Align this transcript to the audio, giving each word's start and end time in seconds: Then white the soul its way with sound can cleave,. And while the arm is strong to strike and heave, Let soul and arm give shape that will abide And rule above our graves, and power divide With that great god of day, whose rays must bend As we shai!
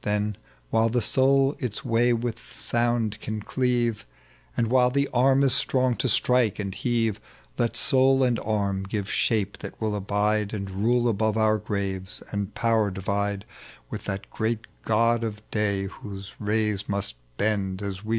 Then 0.00 0.38
white 0.70 0.92
the 0.92 1.02
soul 1.02 1.54
its 1.58 1.84
way 1.84 2.14
with 2.14 2.40
sound 2.54 3.20
can 3.20 3.42
cleave,. 3.42 4.06
And 4.56 4.68
while 4.68 4.88
the 4.88 5.10
arm 5.12 5.42
is 5.42 5.52
strong 5.52 5.94
to 5.96 6.08
strike 6.08 6.58
and 6.58 6.74
heave, 6.74 7.20
Let 7.58 7.76
soul 7.76 8.22
and 8.24 8.38
arm 8.42 8.84
give 8.84 9.10
shape 9.10 9.58
that 9.58 9.78
will 9.82 9.94
abide 9.94 10.54
And 10.54 10.70
rule 10.70 11.06
above 11.06 11.36
our 11.36 11.58
graves, 11.58 12.22
and 12.30 12.54
power 12.54 12.90
divide 12.90 13.44
With 13.90 14.04
that 14.06 14.30
great 14.30 14.60
god 14.86 15.22
of 15.22 15.42
day, 15.50 15.84
whose 15.88 16.32
rays 16.40 16.88
must 16.88 17.16
bend 17.36 17.82
As 17.82 18.02
we 18.02 18.12
shai! 18.12 18.12